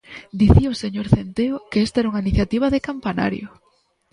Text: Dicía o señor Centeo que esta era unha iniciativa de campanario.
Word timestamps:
Dicía 0.41 0.73
o 0.73 0.79
señor 0.83 1.07
Centeo 1.13 1.55
que 1.71 1.79
esta 1.85 1.97
era 1.99 2.09
unha 2.11 2.23
iniciativa 2.25 2.67
de 2.73 2.83
campanario. 2.87 3.47